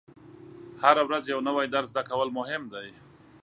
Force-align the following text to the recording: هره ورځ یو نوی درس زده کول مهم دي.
هره 0.83 1.01
ورځ 1.07 1.23
یو 1.33 1.39
نوی 1.47 1.65
درس 1.75 1.87
زده 1.93 2.03
کول 2.09 2.29
مهم 2.39 2.63
دي. 2.73 2.89